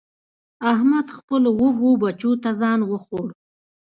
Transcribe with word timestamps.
احمد 0.71 1.07
خپلو 1.17 1.49
وږو 1.61 1.91
بچو 2.01 2.31
ته 2.43 2.49
ځان 2.61 2.79
وخوړ. 2.91 3.27